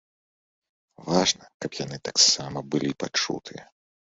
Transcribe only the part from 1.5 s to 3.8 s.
каб яны таксама былі пачутыя.